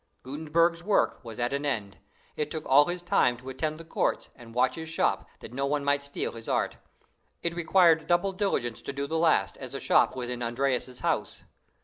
Gutenberg's 0.23 0.81
work 0.81 1.23
was 1.23 1.37
at 1.37 1.53
an 1.53 1.63
end. 1.63 1.99
It 2.35 2.49
took 2.49 2.65
all 2.65 2.85
his 2.85 3.03
time 3.03 3.37
to 3.37 3.49
attend 3.49 3.77
the 3.77 3.85
courts, 3.85 4.29
and 4.35 4.55
watch 4.55 4.73
his 4.73 4.89
shop, 4.89 5.29
that 5.41 5.53
no 5.53 5.67
one 5.67 5.85
might 5.85 6.01
steal 6.03 6.31
his 6.31 6.49
art. 6.49 6.77
It 7.43 7.53
required 7.53 8.07
double 8.07 8.31
diligence 8.31 8.81
to 8.81 8.93
do 8.93 9.05
the 9.05 9.19
last, 9.19 9.57
as 9.57 9.73
the 9.73 9.79
shop 9.79 10.15
was 10.15 10.27
in 10.27 10.41
Andreas's 10.41 11.01
house. 11.01 11.43